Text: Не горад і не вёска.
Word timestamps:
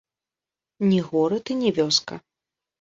Не 0.89 0.99
горад 1.11 1.45
і 1.55 1.61
не 1.63 1.69
вёска. 1.79 2.13